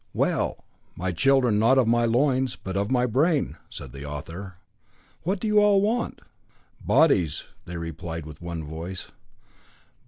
[0.15, 4.55] "Well, my children, not of my loins, but of my brain," said the author.
[5.21, 6.21] "What do you all want?"
[6.83, 9.11] "Bodies," they replied with one voice.